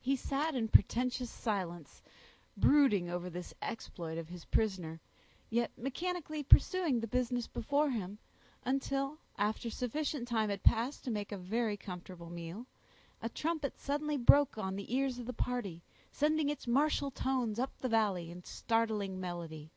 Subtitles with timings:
[0.00, 2.02] He sat in portentous silence,
[2.56, 4.98] brooding over the exploit of his prisoner,
[5.50, 8.18] yet mechanically pursuing the business before him,
[8.64, 12.66] until, after sufficient time had passed to make a very comfortable meal,
[13.22, 17.70] a trumpet suddenly broke on the ears of the party, sending its martial tones up
[17.78, 19.70] the valley, in startling melody.